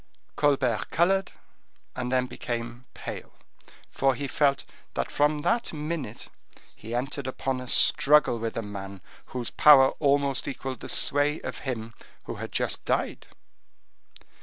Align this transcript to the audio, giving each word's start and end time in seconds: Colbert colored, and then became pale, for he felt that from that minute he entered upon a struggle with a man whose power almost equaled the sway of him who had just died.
Colbert 0.35 0.89
colored, 0.89 1.31
and 1.95 2.11
then 2.11 2.25
became 2.25 2.85
pale, 2.95 3.33
for 3.91 4.15
he 4.15 4.27
felt 4.27 4.63
that 4.95 5.11
from 5.11 5.43
that 5.43 5.71
minute 5.73 6.27
he 6.75 6.95
entered 6.95 7.27
upon 7.27 7.61
a 7.61 7.67
struggle 7.67 8.39
with 8.39 8.57
a 8.57 8.63
man 8.63 9.01
whose 9.27 9.51
power 9.51 9.89
almost 9.99 10.47
equaled 10.47 10.79
the 10.79 10.89
sway 10.89 11.39
of 11.41 11.59
him 11.69 11.93
who 12.23 12.37
had 12.37 12.51
just 12.51 12.83
died. 12.83 13.27